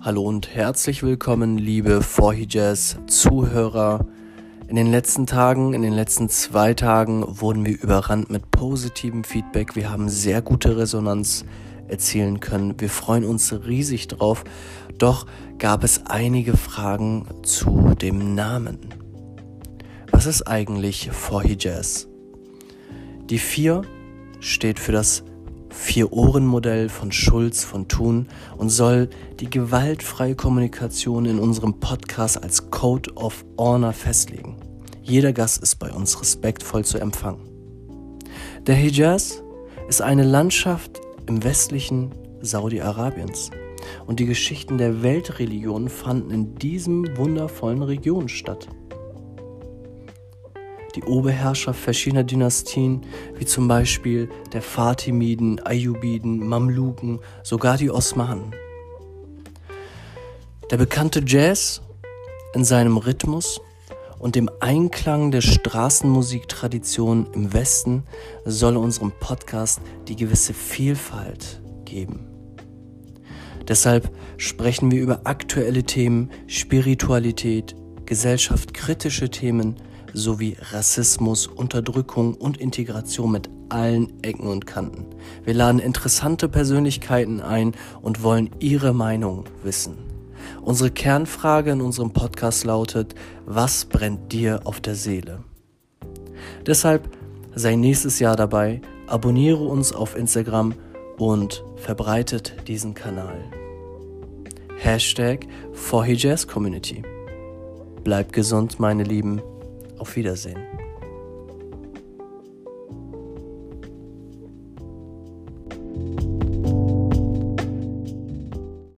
Hallo 0.00 0.22
und 0.22 0.54
herzlich 0.54 1.02
willkommen, 1.02 1.58
liebe 1.58 2.02
Jazz 2.48 2.98
Zuhörer. 3.08 4.06
In 4.68 4.76
den 4.76 4.92
letzten 4.92 5.26
Tagen, 5.26 5.74
in 5.74 5.82
den 5.82 5.92
letzten 5.92 6.28
zwei 6.28 6.72
Tagen 6.72 7.24
wurden 7.26 7.66
wir 7.66 7.82
überrannt 7.82 8.30
mit 8.30 8.48
positivem 8.52 9.24
Feedback. 9.24 9.74
Wir 9.74 9.90
haben 9.90 10.08
sehr 10.08 10.40
gute 10.40 10.76
Resonanz 10.76 11.44
erzielen 11.88 12.38
können. 12.38 12.80
Wir 12.80 12.90
freuen 12.90 13.24
uns 13.24 13.52
riesig 13.52 14.06
drauf. 14.06 14.44
Doch 14.98 15.26
gab 15.58 15.82
es 15.82 16.06
einige 16.06 16.56
Fragen 16.56 17.26
zu 17.42 17.96
dem 18.00 18.36
Namen. 18.36 18.78
Was 20.12 20.26
ist 20.26 20.42
eigentlich 20.46 21.10
Jazz? 21.58 22.06
Die 23.28 23.38
4 23.38 23.82
steht 24.38 24.78
für 24.78 24.92
das 24.92 25.24
Vier-Ohren-Modell 25.70 26.88
von 26.88 27.12
Schulz 27.12 27.64
von 27.64 27.88
Thun 27.88 28.28
und 28.56 28.70
soll 28.70 29.08
die 29.40 29.50
gewaltfreie 29.50 30.34
Kommunikation 30.34 31.26
in 31.26 31.38
unserem 31.38 31.80
Podcast 31.80 32.42
als 32.42 32.70
Code 32.70 33.12
of 33.14 33.44
Honor 33.58 33.92
festlegen. 33.92 34.56
Jeder 35.02 35.32
Gast 35.32 35.62
ist 35.62 35.76
bei 35.76 35.90
uns 35.90 36.20
respektvoll 36.20 36.84
zu 36.84 36.98
empfangen. 36.98 37.48
Der 38.66 38.74
Hijaz 38.74 39.42
ist 39.88 40.02
eine 40.02 40.24
Landschaft 40.24 41.00
im 41.26 41.44
westlichen 41.44 42.14
Saudi-Arabiens 42.40 43.50
und 44.06 44.20
die 44.20 44.26
Geschichten 44.26 44.78
der 44.78 45.02
Weltreligionen 45.02 45.88
fanden 45.88 46.30
in 46.30 46.54
diesem 46.56 47.16
wundervollen 47.16 47.82
Region 47.82 48.28
statt 48.28 48.68
die 50.98 51.04
Oberherrscher 51.04 51.74
verschiedener 51.74 52.24
Dynastien, 52.24 53.02
wie 53.36 53.44
zum 53.44 53.68
Beispiel 53.68 54.28
der 54.52 54.62
Fatimiden, 54.62 55.64
Ayyubiden, 55.64 56.44
Mamluken, 56.44 57.20
sogar 57.44 57.76
die 57.76 57.90
Osmanen. 57.90 58.52
Der 60.72 60.76
bekannte 60.76 61.22
Jazz 61.24 61.82
in 62.52 62.64
seinem 62.64 62.96
Rhythmus 62.96 63.60
und 64.18 64.34
dem 64.34 64.50
Einklang 64.58 65.30
der 65.30 65.40
Straßenmusiktradition 65.40 67.28
im 67.32 67.52
Westen 67.52 68.02
soll 68.44 68.76
unserem 68.76 69.12
Podcast 69.20 69.80
die 70.08 70.16
gewisse 70.16 70.52
Vielfalt 70.52 71.62
geben. 71.84 72.26
Deshalb 73.68 74.10
sprechen 74.36 74.90
wir 74.90 75.00
über 75.00 75.20
aktuelle 75.24 75.84
Themen, 75.84 76.30
Spiritualität, 76.48 77.76
gesellschaftskritische 78.04 79.30
Themen, 79.30 79.76
sowie 80.12 80.56
Rassismus, 80.72 81.46
Unterdrückung 81.46 82.34
und 82.34 82.56
Integration 82.56 83.32
mit 83.32 83.50
allen 83.68 84.22
Ecken 84.22 84.46
und 84.46 84.66
Kanten. 84.66 85.06
Wir 85.44 85.54
laden 85.54 85.80
interessante 85.80 86.48
Persönlichkeiten 86.48 87.40
ein 87.40 87.72
und 88.00 88.22
wollen 88.22 88.50
ihre 88.60 88.92
Meinung 88.92 89.44
wissen. 89.62 89.96
Unsere 90.62 90.90
Kernfrage 90.90 91.72
in 91.72 91.80
unserem 91.80 92.12
Podcast 92.12 92.64
lautet, 92.64 93.14
was 93.46 93.84
brennt 93.84 94.32
dir 94.32 94.60
auf 94.64 94.80
der 94.80 94.94
Seele? 94.94 95.44
Deshalb 96.66 97.08
sei 97.54 97.76
nächstes 97.76 98.18
Jahr 98.18 98.36
dabei, 98.36 98.80
abonniere 99.06 99.62
uns 99.64 99.92
auf 99.92 100.16
Instagram 100.16 100.74
und 101.18 101.64
verbreitet 101.76 102.54
diesen 102.68 102.94
Kanal. 102.94 103.38
Hashtag 104.76 105.46
4 105.72 106.36
Community. 106.46 107.02
Bleibt 108.04 108.32
gesund, 108.32 108.78
meine 108.78 109.02
Lieben. 109.02 109.42
Auf 109.98 110.14
Wiedersehen. 110.16 110.77